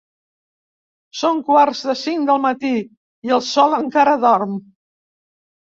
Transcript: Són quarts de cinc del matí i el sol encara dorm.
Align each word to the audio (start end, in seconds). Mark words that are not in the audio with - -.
Són 1.19 1.41
quarts 1.49 1.83
de 1.91 1.95
cinc 1.99 2.25
del 2.31 2.41
matí 2.47 2.73
i 3.31 3.37
el 3.39 3.47
sol 3.51 3.79
encara 3.83 4.19
dorm. 4.27 4.59